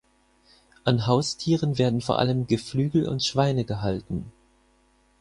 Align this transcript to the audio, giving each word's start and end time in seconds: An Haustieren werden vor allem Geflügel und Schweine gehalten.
An 0.83 1.05
Haustieren 1.05 1.77
werden 1.77 2.01
vor 2.01 2.17
allem 2.17 2.47
Geflügel 2.47 3.07
und 3.07 3.23
Schweine 3.23 3.65
gehalten. 3.65 4.31